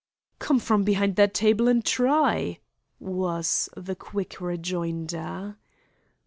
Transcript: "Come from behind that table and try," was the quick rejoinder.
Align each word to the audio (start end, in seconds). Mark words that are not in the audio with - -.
"Come 0.39 0.57
from 0.57 0.83
behind 0.83 1.15
that 1.17 1.31
table 1.35 1.67
and 1.67 1.85
try," 1.85 2.57
was 2.99 3.69
the 3.77 3.95
quick 3.95 4.41
rejoinder. 4.41 5.57